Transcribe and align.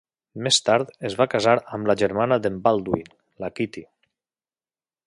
Més 0.45 0.57
tard 0.69 0.93
es 1.09 1.17
va 1.19 1.27
casar 1.33 1.53
amb 1.77 1.91
la 1.91 1.97
germana 2.03 2.41
d'en 2.47 2.59
Baldwin, 2.69 3.07
la 3.45 3.53
Kitty. 3.61 3.89